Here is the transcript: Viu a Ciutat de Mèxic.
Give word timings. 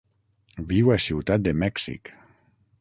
Viu 0.71 0.89
a 0.95 0.97
Ciutat 1.05 1.45
de 1.51 1.55
Mèxic. 1.65 2.15